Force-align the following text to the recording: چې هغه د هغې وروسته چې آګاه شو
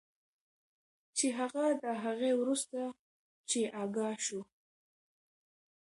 چې 1.17 1.27
هغه 1.39 1.65
د 1.83 1.85
هغې 2.03 2.31
وروسته 2.41 2.79
چې 3.49 3.59
آګاه 3.83 4.15
شو 4.25 4.41